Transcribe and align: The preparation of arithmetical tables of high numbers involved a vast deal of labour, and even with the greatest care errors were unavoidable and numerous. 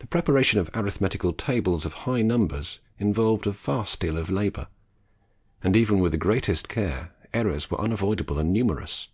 The 0.00 0.06
preparation 0.06 0.60
of 0.60 0.68
arithmetical 0.74 1.32
tables 1.32 1.86
of 1.86 1.94
high 2.04 2.20
numbers 2.20 2.78
involved 2.98 3.46
a 3.46 3.52
vast 3.52 3.98
deal 3.98 4.18
of 4.18 4.28
labour, 4.28 4.68
and 5.64 5.74
even 5.74 6.00
with 6.00 6.12
the 6.12 6.18
greatest 6.18 6.68
care 6.68 7.14
errors 7.32 7.70
were 7.70 7.80
unavoidable 7.80 8.38
and 8.38 8.52
numerous. 8.52 9.08